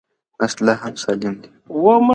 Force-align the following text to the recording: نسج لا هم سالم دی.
نسج 0.41 0.57
لا 0.65 0.73
هم 0.83 0.93
سالم 1.03 1.33
دی. 1.41 1.49